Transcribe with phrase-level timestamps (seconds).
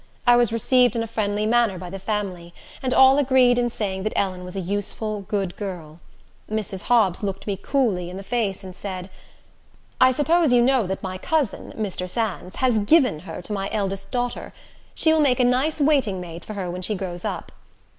[0.25, 4.01] I was received in a friendly manner by the family, and all agreed in saying
[4.01, 5.99] that Ellen was a useful, good girl.
[6.49, 6.81] Mrs.
[6.81, 9.11] Hobbs looked me coolly in the face, and said,
[10.01, 12.09] "I suppose you know that my cousin, Mr.
[12.09, 14.53] Sands, has given her to my eldest daughter.
[14.95, 17.51] She will make a nice waiting maid for her when she grows up."